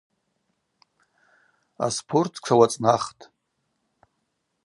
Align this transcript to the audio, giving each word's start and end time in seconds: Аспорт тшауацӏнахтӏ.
Аспорт 1.87 2.33
тшауацӏнахтӏ. 2.41 3.21